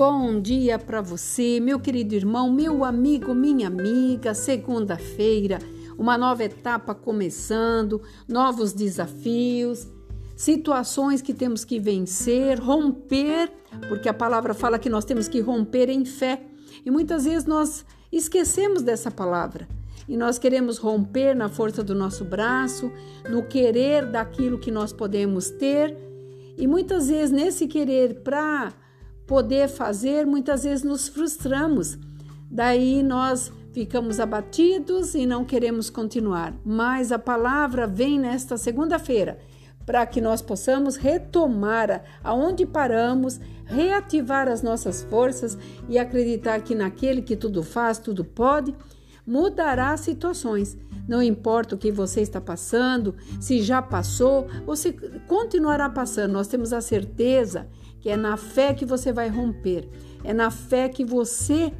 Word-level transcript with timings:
Bom 0.00 0.40
dia 0.40 0.78
para 0.78 1.02
você, 1.02 1.60
meu 1.60 1.78
querido 1.78 2.14
irmão, 2.14 2.50
meu 2.50 2.86
amigo, 2.86 3.34
minha 3.34 3.66
amiga. 3.66 4.32
Segunda-feira, 4.32 5.58
uma 5.98 6.16
nova 6.16 6.42
etapa 6.42 6.94
começando, 6.94 8.00
novos 8.26 8.72
desafios, 8.72 9.86
situações 10.34 11.20
que 11.20 11.34
temos 11.34 11.66
que 11.66 11.78
vencer, 11.78 12.58
romper, 12.58 13.52
porque 13.90 14.08
a 14.08 14.14
palavra 14.14 14.54
fala 14.54 14.78
que 14.78 14.88
nós 14.88 15.04
temos 15.04 15.28
que 15.28 15.38
romper 15.38 15.90
em 15.90 16.06
fé. 16.06 16.46
E 16.82 16.90
muitas 16.90 17.26
vezes 17.26 17.44
nós 17.44 17.84
esquecemos 18.10 18.80
dessa 18.80 19.10
palavra. 19.10 19.68
E 20.08 20.16
nós 20.16 20.38
queremos 20.38 20.78
romper 20.78 21.36
na 21.36 21.50
força 21.50 21.84
do 21.84 21.94
nosso 21.94 22.24
braço, 22.24 22.90
no 23.28 23.42
querer 23.42 24.06
daquilo 24.06 24.58
que 24.58 24.70
nós 24.70 24.94
podemos 24.94 25.50
ter. 25.50 25.94
E 26.56 26.66
muitas 26.66 27.10
vezes 27.10 27.30
nesse 27.30 27.66
querer 27.66 28.22
para 28.22 28.72
poder 29.30 29.68
fazer, 29.68 30.26
muitas 30.26 30.64
vezes 30.64 30.82
nos 30.82 31.06
frustramos. 31.06 31.96
Daí 32.50 33.00
nós 33.00 33.52
ficamos 33.70 34.18
abatidos 34.18 35.14
e 35.14 35.24
não 35.24 35.44
queremos 35.44 35.88
continuar. 35.88 36.52
Mas 36.64 37.12
a 37.12 37.18
palavra 37.18 37.86
vem 37.86 38.18
nesta 38.18 38.56
segunda-feira 38.56 39.38
para 39.86 40.04
que 40.04 40.20
nós 40.20 40.42
possamos 40.42 40.96
retomar 40.96 42.02
aonde 42.24 42.66
paramos, 42.66 43.40
reativar 43.66 44.48
as 44.48 44.62
nossas 44.62 45.04
forças 45.04 45.56
e 45.88 45.96
acreditar 45.96 46.62
que 46.62 46.74
naquele 46.74 47.22
que 47.22 47.36
tudo 47.36 47.62
faz, 47.62 47.98
tudo 47.98 48.24
pode, 48.24 48.74
mudará 49.24 49.92
as 49.92 50.00
situações. 50.00 50.76
Não 51.06 51.22
importa 51.22 51.76
o 51.76 51.78
que 51.78 51.92
você 51.92 52.20
está 52.20 52.40
passando, 52.40 53.14
se 53.40 53.62
já 53.62 53.80
passou 53.80 54.48
ou 54.66 54.74
se 54.74 54.92
continuará 55.28 55.88
passando, 55.88 56.32
nós 56.32 56.48
temos 56.48 56.72
a 56.72 56.80
certeza 56.80 57.68
que 58.00 58.08
é 58.08 58.16
na 58.16 58.36
fé 58.36 58.74
que 58.74 58.84
você 58.84 59.12
vai 59.12 59.28
romper, 59.28 59.88
é 60.24 60.32
na 60.32 60.50
fé 60.50 60.88
que 60.88 61.04
você 61.04 61.72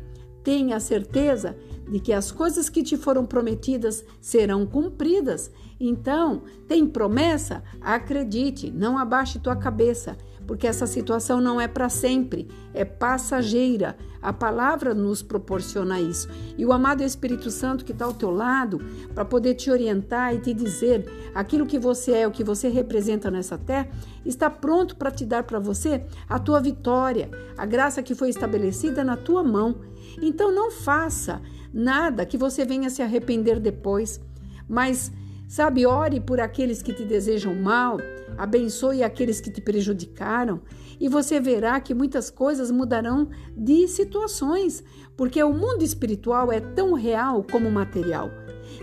tem 0.42 0.72
a 0.72 0.80
certeza 0.80 1.56
de 1.88 1.98
que 1.98 2.12
as 2.12 2.30
coisas 2.30 2.68
que 2.68 2.82
te 2.82 2.96
foram 2.96 3.26
prometidas 3.26 4.04
serão 4.20 4.64
cumpridas. 4.64 5.50
Então, 5.78 6.42
tem 6.68 6.86
promessa? 6.86 7.62
Acredite, 7.80 8.70
não 8.70 8.96
abaixe 8.96 9.40
tua 9.40 9.56
cabeça 9.56 10.16
porque 10.50 10.66
essa 10.66 10.84
situação 10.84 11.40
não 11.40 11.60
é 11.60 11.68
para 11.68 11.88
sempre, 11.88 12.48
é 12.74 12.84
passageira. 12.84 13.96
A 14.20 14.32
palavra 14.32 14.92
nos 14.92 15.22
proporciona 15.22 16.00
isso. 16.00 16.28
E 16.58 16.66
o 16.66 16.72
amado 16.72 17.04
Espírito 17.04 17.52
Santo 17.52 17.84
que 17.84 17.92
está 17.92 18.04
ao 18.04 18.12
teu 18.12 18.32
lado, 18.32 18.80
para 19.14 19.24
poder 19.24 19.54
te 19.54 19.70
orientar 19.70 20.34
e 20.34 20.40
te 20.40 20.52
dizer 20.52 21.08
aquilo 21.32 21.66
que 21.66 21.78
você 21.78 22.14
é, 22.14 22.26
o 22.26 22.32
que 22.32 22.42
você 22.42 22.68
representa 22.68 23.30
nessa 23.30 23.56
terra, 23.56 23.88
está 24.26 24.50
pronto 24.50 24.96
para 24.96 25.12
te 25.12 25.24
dar 25.24 25.44
para 25.44 25.60
você 25.60 26.04
a 26.28 26.36
tua 26.36 26.58
vitória, 26.60 27.30
a 27.56 27.64
graça 27.64 28.02
que 28.02 28.16
foi 28.16 28.28
estabelecida 28.28 29.04
na 29.04 29.16
tua 29.16 29.44
mão. 29.44 29.76
Então 30.20 30.52
não 30.52 30.72
faça 30.72 31.40
nada 31.72 32.26
que 32.26 32.36
você 32.36 32.64
venha 32.64 32.90
se 32.90 33.02
arrepender 33.02 33.60
depois, 33.60 34.20
mas 34.68 35.12
Sabe, 35.50 35.84
ore 35.84 36.20
por 36.20 36.40
aqueles 36.40 36.80
que 36.80 36.92
te 36.92 37.04
desejam 37.04 37.56
mal, 37.56 37.98
abençoe 38.38 39.02
aqueles 39.02 39.40
que 39.40 39.50
te 39.50 39.60
prejudicaram, 39.60 40.60
e 41.00 41.08
você 41.08 41.40
verá 41.40 41.80
que 41.80 41.92
muitas 41.92 42.30
coisas 42.30 42.70
mudarão 42.70 43.28
de 43.56 43.88
situações, 43.88 44.84
porque 45.16 45.42
o 45.42 45.52
mundo 45.52 45.82
espiritual 45.82 46.52
é 46.52 46.60
tão 46.60 46.92
real 46.92 47.44
como 47.50 47.68
material. 47.68 48.30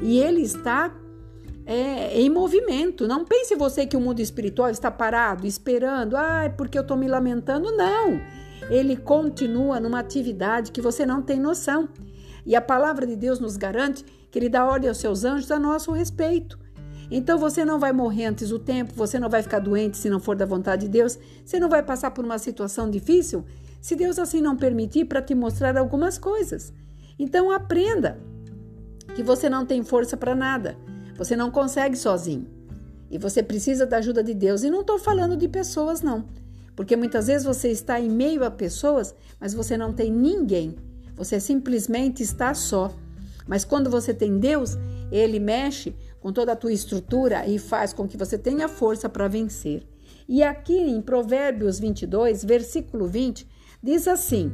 E 0.01 0.19
ele 0.19 0.41
está 0.41 0.93
é, 1.65 2.19
em 2.19 2.29
movimento. 2.29 3.07
Não 3.07 3.23
pense 3.23 3.55
você 3.55 3.85
que 3.85 3.95
o 3.95 4.01
mundo 4.01 4.19
espiritual 4.19 4.69
está 4.69 4.91
parado, 4.91 5.47
esperando, 5.47 6.17
ah, 6.17 6.43
é 6.43 6.49
porque 6.49 6.77
eu 6.77 6.81
estou 6.81 6.97
me 6.97 7.07
lamentando. 7.07 7.71
Não! 7.71 8.19
Ele 8.69 8.97
continua 8.97 9.79
numa 9.79 9.99
atividade 9.99 10.73
que 10.73 10.81
você 10.81 11.05
não 11.05 11.21
tem 11.21 11.39
noção. 11.39 11.87
E 12.45 12.57
a 12.57 12.61
palavra 12.61 13.07
de 13.07 13.15
Deus 13.15 13.39
nos 13.39 13.55
garante 13.55 14.03
que 14.31 14.39
Ele 14.39 14.49
dá 14.49 14.65
ordem 14.65 14.87
aos 14.87 14.99
seus 14.99 15.25
anjos 15.25 15.51
a 15.51 15.59
nosso 15.59 15.91
respeito. 15.91 16.66
Então 17.09 17.37
você 17.37 17.63
não 17.63 17.79
vai 17.79 17.93
morrer 17.93 18.25
antes 18.25 18.49
do 18.49 18.59
tempo, 18.59 18.93
você 18.95 19.19
não 19.19 19.29
vai 19.29 19.41
ficar 19.41 19.59
doente 19.59 19.97
se 19.97 20.09
não 20.09 20.19
for 20.19 20.35
da 20.35 20.45
vontade 20.45 20.83
de 20.83 20.91
Deus, 20.91 21.17
você 21.45 21.59
não 21.59 21.69
vai 21.69 21.81
passar 21.81 22.11
por 22.11 22.25
uma 22.25 22.37
situação 22.37 22.89
difícil 22.89 23.45
se 23.81 23.95
Deus 23.95 24.19
assim 24.19 24.41
não 24.41 24.57
permitir 24.57 25.05
para 25.05 25.21
te 25.21 25.33
mostrar 25.33 25.77
algumas 25.77 26.17
coisas. 26.17 26.73
Então 27.17 27.51
aprenda 27.51 28.19
que 29.15 29.23
você 29.23 29.49
não 29.49 29.65
tem 29.65 29.83
força 29.83 30.17
para 30.17 30.35
nada, 30.35 30.77
você 31.15 31.35
não 31.35 31.49
consegue 31.49 31.95
sozinho 31.95 32.47
e 33.09 33.17
você 33.17 33.41
precisa 33.41 33.85
da 33.85 33.97
ajuda 33.97 34.21
de 34.21 34.33
Deus. 34.33 34.63
E 34.63 34.69
não 34.69 34.81
estou 34.81 34.99
falando 34.99 35.37
de 35.37 35.47
pessoas, 35.47 36.01
não, 36.01 36.25
porque 36.75 36.95
muitas 36.95 37.27
vezes 37.27 37.45
você 37.45 37.69
está 37.69 37.99
em 37.99 38.09
meio 38.09 38.43
a 38.43 38.51
pessoas, 38.51 39.15
mas 39.39 39.53
você 39.53 39.77
não 39.77 39.93
tem 39.93 40.11
ninguém 40.11 40.75
você 41.17 41.39
simplesmente 41.39 42.21
está 42.21 42.53
só. 42.53 42.93
Mas 43.47 43.65
quando 43.65 43.89
você 43.89 44.13
tem 44.13 44.37
Deus, 44.37 44.77
ele 45.11 45.39
mexe 45.39 45.95
com 46.19 46.31
toda 46.33 46.53
a 46.53 46.55
tua 46.55 46.73
estrutura 46.73 47.47
e 47.47 47.59
faz 47.59 47.93
com 47.93 48.07
que 48.07 48.17
você 48.17 48.37
tenha 48.37 48.67
força 48.67 49.07
para 49.07 49.27
vencer. 49.27 49.87
E 50.27 50.43
aqui 50.43 50.77
em 50.77 51.01
Provérbios 51.01 51.79
22, 51.79 52.43
versículo 52.43 53.07
20, 53.07 53.47
diz 53.81 54.07
assim: 54.07 54.51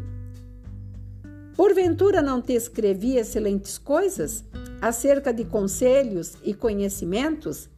Porventura 1.56 2.22
não 2.22 2.42
te 2.42 2.54
escrevi 2.54 3.18
excelentes 3.18 3.78
coisas 3.78 4.44
acerca 4.82 5.34
de 5.34 5.46
conselhos 5.46 6.36
e 6.44 6.54
conhecimentos 6.54 7.70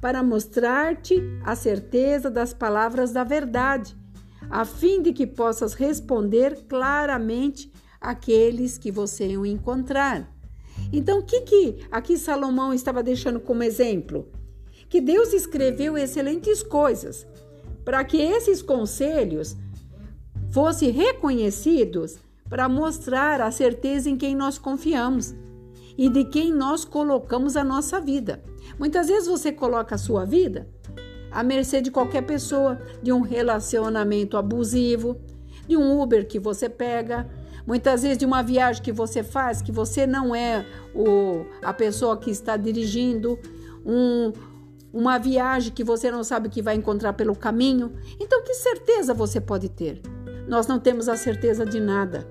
para 0.00 0.22
mostrar-te 0.22 1.22
a 1.44 1.54
certeza 1.54 2.30
das 2.30 2.52
palavras 2.52 3.12
da 3.12 3.24
verdade, 3.24 3.96
a 4.50 4.64
fim 4.64 5.00
de 5.00 5.12
que 5.12 5.26
possas 5.26 5.74
responder 5.74 6.66
claramente 6.68 7.72
aqueles 8.00 8.76
que 8.76 8.90
você 8.90 9.36
o 9.36 9.46
encontrar. 9.46 10.33
Então, 10.96 11.18
o 11.18 11.22
que, 11.24 11.40
que 11.40 11.78
aqui 11.90 12.16
Salomão 12.16 12.72
estava 12.72 13.02
deixando 13.02 13.40
como 13.40 13.64
exemplo? 13.64 14.28
Que 14.88 15.00
Deus 15.00 15.32
escreveu 15.32 15.98
excelentes 15.98 16.62
coisas 16.62 17.26
para 17.84 18.04
que 18.04 18.16
esses 18.16 18.62
conselhos 18.62 19.56
fossem 20.52 20.90
reconhecidos 20.90 22.18
para 22.48 22.68
mostrar 22.68 23.40
a 23.40 23.50
certeza 23.50 24.08
em 24.08 24.16
quem 24.16 24.36
nós 24.36 24.56
confiamos 24.56 25.34
e 25.98 26.08
de 26.08 26.24
quem 26.26 26.52
nós 26.52 26.84
colocamos 26.84 27.56
a 27.56 27.64
nossa 27.64 28.00
vida. 28.00 28.40
Muitas 28.78 29.08
vezes 29.08 29.28
você 29.28 29.50
coloca 29.50 29.96
a 29.96 29.98
sua 29.98 30.24
vida 30.24 30.68
à 31.32 31.42
mercê 31.42 31.80
de 31.80 31.90
qualquer 31.90 32.22
pessoa, 32.22 32.80
de 33.02 33.12
um 33.12 33.20
relacionamento 33.20 34.36
abusivo, 34.36 35.20
de 35.66 35.76
um 35.76 36.00
Uber 36.00 36.24
que 36.24 36.38
você 36.38 36.68
pega, 36.68 37.28
Muitas 37.66 38.02
vezes 38.02 38.18
de 38.18 38.26
uma 38.26 38.42
viagem 38.42 38.82
que 38.82 38.92
você 38.92 39.22
faz, 39.22 39.62
que 39.62 39.72
você 39.72 40.06
não 40.06 40.34
é 40.34 40.66
o, 40.94 41.46
a 41.62 41.72
pessoa 41.72 42.16
que 42.16 42.30
está 42.30 42.56
dirigindo, 42.56 43.38
um, 43.84 44.32
uma 44.92 45.18
viagem 45.18 45.72
que 45.72 45.82
você 45.82 46.10
não 46.10 46.22
sabe 46.22 46.48
que 46.48 46.60
vai 46.60 46.74
encontrar 46.74 47.14
pelo 47.14 47.34
caminho. 47.34 47.92
Então, 48.20 48.42
que 48.42 48.54
certeza 48.54 49.14
você 49.14 49.40
pode 49.40 49.68
ter? 49.68 50.00
Nós 50.46 50.66
não 50.66 50.78
temos 50.78 51.08
a 51.08 51.16
certeza 51.16 51.64
de 51.64 51.80
nada. 51.80 52.28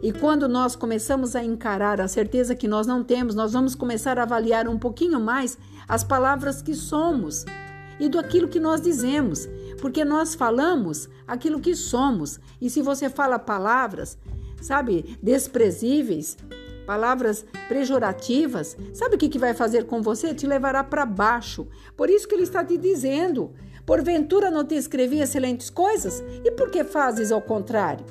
E 0.00 0.12
quando 0.12 0.48
nós 0.48 0.76
começamos 0.76 1.34
a 1.34 1.42
encarar 1.42 2.00
a 2.00 2.06
certeza 2.06 2.54
que 2.54 2.68
nós 2.68 2.86
não 2.86 3.02
temos, 3.02 3.34
nós 3.34 3.52
vamos 3.52 3.74
começar 3.74 4.16
a 4.18 4.22
avaliar 4.22 4.68
um 4.68 4.78
pouquinho 4.78 5.20
mais 5.20 5.58
as 5.88 6.04
palavras 6.04 6.62
que 6.62 6.74
somos 6.74 7.44
e 7.98 8.08
do 8.08 8.18
aquilo 8.18 8.46
que 8.46 8.60
nós 8.60 8.80
dizemos, 8.80 9.48
porque 9.80 10.04
nós 10.04 10.36
falamos 10.36 11.08
aquilo 11.26 11.58
que 11.58 11.74
somos. 11.74 12.38
E 12.60 12.70
se 12.70 12.80
você 12.80 13.10
fala 13.10 13.40
palavras 13.40 14.16
sabe, 14.60 15.18
desprezíveis, 15.22 16.36
palavras 16.86 17.44
pejorativas, 17.68 18.76
sabe 18.94 19.16
o 19.16 19.18
que, 19.18 19.28
que 19.28 19.38
vai 19.38 19.52
fazer 19.52 19.84
com 19.84 20.00
você? 20.00 20.32
Te 20.32 20.46
levará 20.46 20.82
para 20.82 21.04
baixo. 21.04 21.66
Por 21.96 22.08
isso 22.08 22.26
que 22.26 22.34
ele 22.34 22.44
está 22.44 22.64
te 22.64 22.78
dizendo: 22.78 23.52
porventura 23.84 24.50
não 24.50 24.64
te 24.64 24.74
escrevi 24.74 25.20
excelentes 25.20 25.68
coisas? 25.68 26.24
E 26.44 26.50
por 26.50 26.70
que 26.70 26.82
fazes 26.84 27.30
ao 27.30 27.42
contrário? 27.42 28.06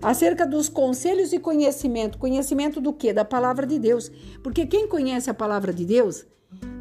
Acerca 0.00 0.46
dos 0.46 0.68
conselhos 0.68 1.32
e 1.32 1.38
conhecimento. 1.38 2.18
Conhecimento 2.18 2.80
do 2.80 2.92
que? 2.92 3.12
Da 3.12 3.24
palavra 3.24 3.66
de 3.66 3.78
Deus. 3.78 4.10
Porque 4.42 4.66
quem 4.66 4.88
conhece 4.88 5.30
a 5.30 5.34
palavra 5.34 5.72
de 5.72 5.84
Deus 5.84 6.26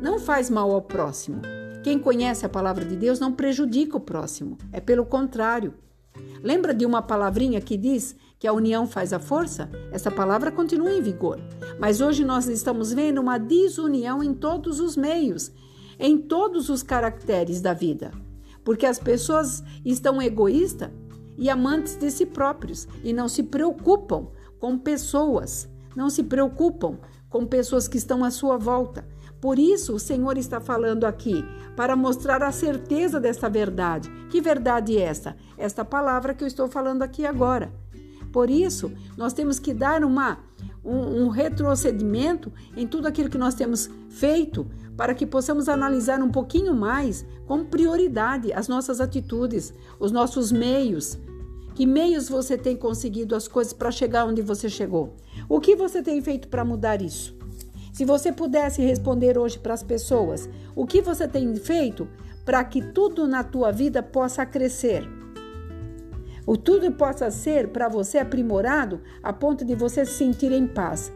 não 0.02 0.18
faz 0.18 0.50
mal 0.50 0.72
ao 0.72 0.82
próximo. 0.82 1.42
Quem 1.84 2.00
conhece 2.00 2.46
a 2.46 2.50
palavra 2.50 2.86
de 2.86 2.96
Deus 2.96 3.20
não 3.20 3.32
prejudica 3.32 3.98
o 3.98 4.00
próximo. 4.00 4.58
É 4.72 4.80
pelo 4.80 5.06
contrário. 5.06 5.74
Lembra 6.42 6.74
de 6.74 6.86
uma 6.86 7.02
palavrinha 7.02 7.62
que 7.62 7.78
diz 7.78 8.16
que 8.42 8.48
a 8.48 8.54
união 8.54 8.88
faz 8.88 9.14
a 9.14 9.20
força? 9.20 9.70
Essa 9.92 10.10
palavra 10.10 10.52
continua 10.52 10.92
em 10.92 11.00
vigor. 11.00 11.40
Mas 11.80 12.02
hoje 12.02 12.26
nós 12.26 12.48
estamos 12.48 12.92
vendo 12.92 13.22
uma 13.22 13.38
desunião 13.38 14.24
em 14.24 14.34
todos 14.34 14.80
os 14.80 14.98
meios, 14.98 15.52
em 16.00 16.18
todos 16.18 16.68
os 16.68 16.82
caracteres 16.82 17.62
da 17.62 17.72
vida. 17.72 18.12
Porque 18.64 18.88
as 18.88 18.98
pessoas 18.98 19.62
estão 19.86 20.20
egoístas 20.20 20.90
e 21.38 21.52
amantes 21.52 21.96
de 21.96 22.10
si 22.10 22.26
próprios 22.26 22.88
e 23.04 23.14
não 23.14 23.30
se 23.30 23.44
preocupam 23.44 24.30
com 24.60 24.76
pessoas, 24.76 25.70
não 25.96 26.10
se 26.10 26.24
preocupam 26.24 26.98
com 27.30 27.46
pessoas 27.46 27.88
que 27.88 28.00
estão 28.00 28.24
à 28.24 28.32
sua 28.32 28.58
volta. 28.58 29.08
Por 29.40 29.60
isso, 29.60 29.94
o 29.94 30.00
Senhor 30.00 30.36
está 30.36 30.60
falando 30.60 31.06
aqui, 31.06 31.46
para 31.76 31.96
mostrar 31.96 32.42
a 32.42 32.52
certeza 32.52 33.20
dessa 33.20 33.48
verdade. 33.48 34.10
Que 34.32 34.42
verdade 34.42 34.98
é 34.98 35.02
essa? 35.02 35.36
Esta 35.60 35.86
palavra 35.86 36.34
que 36.34 36.44
eu 36.44 36.48
estou 36.48 36.68
falando 36.68 37.04
aqui 37.04 37.24
agora. 37.24 37.72
Por 38.32 38.50
isso, 38.50 38.92
nós 39.18 39.34
temos 39.34 39.60
que 39.60 39.74
dar 39.74 40.04
uma, 40.04 40.40
um, 40.84 41.24
um 41.24 41.30
retrocedimento 41.30 42.52
em 42.76 42.88
tudo 42.88 43.08
aquilo 43.08 43.30
que 43.30 43.38
nós 43.38 43.54
temos 43.54 43.90
feito 44.10 44.66
para 44.96 45.14
que 45.14 45.26
possamos 45.26 45.68
analisar 45.68 46.22
um 46.22 46.30
pouquinho 46.30 46.74
mais 46.74 47.26
com 47.46 47.66
prioridade 47.66 48.54
as 48.54 48.68
nossas 48.68 49.02
atitudes, 49.02 49.74
os 50.00 50.12
nossos 50.12 50.52
meios. 50.52 51.18
Que 51.74 51.86
meios 51.86 52.30
você 52.30 52.58
tem 52.58 52.76
conseguido 52.76 53.36
as 53.36 53.48
coisas 53.48 53.74
para 53.74 53.92
chegar 53.92 54.26
onde 54.26 54.42
você 54.42 54.70
chegou? 54.70 55.16
O 55.50 55.60
que 55.60 55.76
você 55.76 56.04
tem 56.04 56.22
feito 56.22 56.48
para 56.48 56.66
mudar 56.66 57.02
isso? 57.02 57.36
Se 57.92 58.06
você 58.06 58.32
pudesse 58.32 58.82
responder 58.82 59.38
hoje 59.38 59.60
para 59.60 59.74
as 59.74 59.84
pessoas, 59.84 60.50
o 60.76 60.86
que 60.86 61.02
você 61.02 61.28
tem 61.28 61.56
feito 61.56 62.08
para 62.46 62.64
que 62.64 62.82
tudo 62.82 63.28
na 63.28 63.44
tua 63.44 63.72
vida 63.72 64.02
possa 64.02 64.46
crescer? 64.46 65.21
O 66.52 66.58
tudo 66.58 66.92
possa 66.92 67.32
ser 67.32 67.70
para 67.70 67.88
você 67.88 68.18
aprimorado 68.18 69.00
a 69.24 69.32
ponto 69.32 69.64
de 69.64 69.74
você 69.74 70.06
se 70.06 70.16
sentir 70.16 70.52
em 70.52 70.68
paz. 70.68 71.10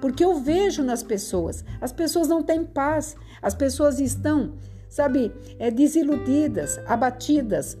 Porque 0.00 0.24
eu 0.24 0.36
vejo 0.36 0.84
nas 0.84 1.02
pessoas, 1.02 1.64
as 1.80 1.90
pessoas 1.90 2.28
não 2.28 2.40
têm 2.40 2.62
paz, 2.62 3.16
as 3.42 3.52
pessoas 3.52 3.98
estão, 3.98 4.54
sabe, 4.88 5.34
é, 5.58 5.72
desiludidas, 5.72 6.78
abatidas, 6.86 7.76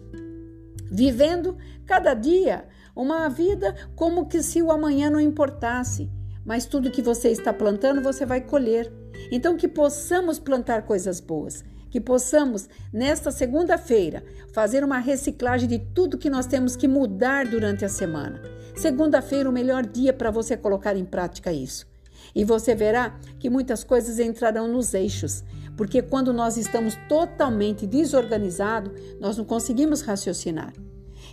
vivendo 0.90 1.56
cada 1.86 2.12
dia 2.12 2.66
uma 2.96 3.28
vida 3.28 3.76
como 3.94 4.26
que 4.26 4.42
se 4.42 4.60
o 4.60 4.72
amanhã 4.72 5.08
não 5.08 5.20
importasse. 5.20 6.10
Mas 6.44 6.66
tudo 6.66 6.90
que 6.90 7.02
você 7.02 7.28
está 7.28 7.52
plantando, 7.52 8.02
você 8.02 8.26
vai 8.26 8.40
colher. 8.40 8.92
Então, 9.30 9.56
que 9.56 9.68
possamos 9.68 10.40
plantar 10.40 10.82
coisas 10.82 11.20
boas 11.20 11.64
que 11.90 12.00
possamos, 12.00 12.68
nesta 12.92 13.30
segunda-feira, 13.30 14.24
fazer 14.52 14.82
uma 14.84 14.98
reciclagem 14.98 15.68
de 15.68 15.78
tudo 15.78 16.18
que 16.18 16.30
nós 16.30 16.46
temos 16.46 16.76
que 16.76 16.88
mudar 16.88 17.46
durante 17.46 17.84
a 17.84 17.88
semana. 17.88 18.40
Segunda-feira, 18.76 19.48
o 19.48 19.52
melhor 19.52 19.86
dia 19.86 20.12
para 20.12 20.30
você 20.30 20.56
colocar 20.56 20.96
em 20.96 21.04
prática 21.04 21.52
isso. 21.52 21.86
E 22.34 22.44
você 22.44 22.74
verá 22.74 23.18
que 23.38 23.48
muitas 23.48 23.82
coisas 23.84 24.18
entrarão 24.18 24.68
nos 24.68 24.92
eixos, 24.94 25.42
porque 25.76 26.02
quando 26.02 26.32
nós 26.32 26.56
estamos 26.56 26.96
totalmente 27.08 27.86
desorganizados, 27.86 28.92
nós 29.20 29.36
não 29.36 29.44
conseguimos 29.44 30.02
raciocinar. 30.02 30.72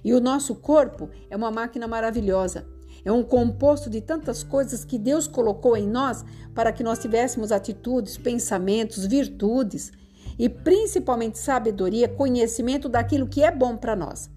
E 0.03 0.13
o 0.13 0.19
nosso 0.19 0.56
corpo 0.56 1.09
é 1.29 1.35
uma 1.35 1.51
máquina 1.51 1.88
maravilhosa. 1.88 2.65
É 3.06 3.11
um 3.11 3.23
composto 3.23 3.89
de 3.89 3.99
tantas 3.99 4.44
coisas 4.44 4.85
que 4.85 4.97
Deus 4.97 5.27
colocou 5.27 5.75
em 5.75 5.88
nós 5.88 6.23
para 6.53 6.71
que 6.71 6.83
nós 6.83 6.99
tivéssemos 6.99 7.51
atitudes, 7.51 8.17
pensamentos, 8.17 9.06
virtudes 9.06 9.91
e 10.38 10.50
principalmente 10.50 11.38
sabedoria, 11.38 12.07
conhecimento 12.07 12.89
daquilo 12.89 13.27
que 13.27 13.44
é 13.44 13.51
bom 13.51 13.75
para 13.77 13.95
nós. 13.95 14.30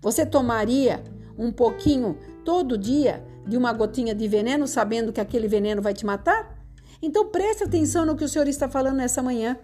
Você 0.00 0.26
tomaria 0.26 1.02
um 1.38 1.50
pouquinho 1.50 2.16
todo 2.44 2.78
dia 2.78 3.24
de 3.46 3.56
uma 3.56 3.72
gotinha 3.72 4.14
de 4.14 4.26
veneno 4.26 4.66
sabendo 4.66 5.12
que 5.12 5.20
aquele 5.20 5.48
veneno 5.48 5.82
vai 5.82 5.94
te 5.94 6.04
matar? 6.04 6.56
Então 7.00 7.28
preste 7.28 7.64
atenção 7.64 8.06
no 8.06 8.16
que 8.16 8.24
o 8.24 8.28
Senhor 8.28 8.48
está 8.48 8.68
falando 8.68 8.96
nessa 8.96 9.22
manhã. 9.22 9.56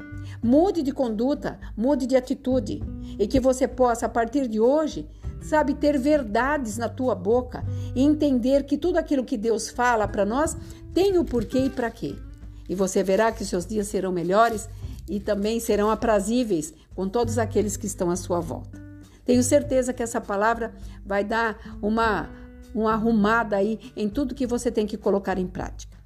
Mude 0.42 0.82
de 0.82 0.92
conduta, 0.92 1.58
mude 1.76 2.06
de 2.06 2.16
atitude 2.16 2.82
e 3.18 3.26
que 3.26 3.40
você 3.40 3.66
possa 3.66 4.06
a 4.06 4.08
partir 4.08 4.46
de 4.46 4.60
hoje, 4.60 5.08
sabe, 5.40 5.74
ter 5.74 5.98
verdades 5.98 6.78
na 6.78 6.88
tua 6.88 7.14
boca 7.14 7.64
e 7.94 8.02
entender 8.02 8.64
que 8.64 8.76
tudo 8.76 8.98
aquilo 8.98 9.24
que 9.24 9.36
Deus 9.36 9.68
fala 9.68 10.06
para 10.06 10.24
nós 10.24 10.56
tem 10.94 11.18
o 11.18 11.24
porquê 11.24 11.66
e 11.66 11.70
para 11.70 11.90
quê. 11.90 12.14
E 12.68 12.74
você 12.74 13.02
verá 13.02 13.32
que 13.32 13.44
seus 13.44 13.66
dias 13.66 13.88
serão 13.88 14.12
melhores 14.12 14.68
e 15.08 15.20
também 15.20 15.60
serão 15.60 15.90
aprazíveis 15.90 16.72
com 16.94 17.08
todos 17.08 17.38
aqueles 17.38 17.76
que 17.76 17.86
estão 17.86 18.10
à 18.10 18.16
sua 18.16 18.40
volta. 18.40 18.80
Tenho 19.24 19.42
certeza 19.42 19.92
que 19.92 20.02
essa 20.02 20.20
palavra 20.20 20.74
vai 21.04 21.24
dar 21.24 21.58
uma, 21.80 22.28
uma 22.74 22.92
arrumada 22.92 23.56
aí 23.56 23.92
em 23.96 24.08
tudo 24.08 24.34
que 24.34 24.46
você 24.46 24.70
tem 24.70 24.86
que 24.86 24.96
colocar 24.96 25.38
em 25.38 25.46
prática. 25.46 25.96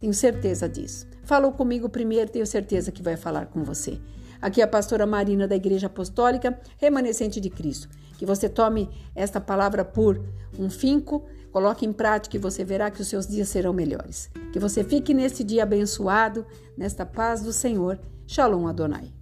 Tenho 0.00 0.14
certeza 0.14 0.68
disso. 0.68 1.06
Falou 1.22 1.52
comigo 1.52 1.88
primeiro, 1.88 2.30
tenho 2.30 2.46
certeza 2.46 2.90
que 2.90 3.02
vai 3.02 3.16
falar 3.16 3.46
com 3.46 3.62
você. 3.62 4.00
Aqui 4.40 4.60
é 4.60 4.64
a 4.64 4.68
pastora 4.68 5.06
Marina 5.06 5.46
da 5.46 5.54
Igreja 5.54 5.86
Apostólica 5.86 6.58
Remanescente 6.78 7.40
de 7.40 7.48
Cristo. 7.48 7.88
Que 8.18 8.26
você 8.26 8.48
tome 8.48 8.88
esta 9.14 9.40
palavra 9.40 9.84
por 9.84 10.20
um 10.58 10.68
finco, 10.68 11.24
coloque 11.52 11.86
em 11.86 11.92
prática 11.92 12.36
e 12.36 12.40
você 12.40 12.64
verá 12.64 12.90
que 12.90 13.00
os 13.00 13.06
seus 13.06 13.26
dias 13.28 13.48
serão 13.48 13.72
melhores. 13.72 14.30
Que 14.52 14.58
você 14.58 14.82
fique 14.82 15.14
nesse 15.14 15.44
dia 15.44 15.62
abençoado, 15.62 16.44
nesta 16.76 17.06
paz 17.06 17.42
do 17.42 17.52
Senhor 17.52 18.00
Shalom 18.32 18.64
Adonai. 18.66 19.21